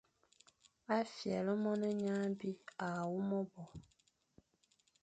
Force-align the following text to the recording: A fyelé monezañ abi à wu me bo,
A 0.95 0.97
fyelé 1.15 1.53
monezañ 1.63 2.17
abi 2.25 2.51
à 2.87 2.87
wu 3.09 3.19
me 3.29 3.39
bo, 3.51 3.63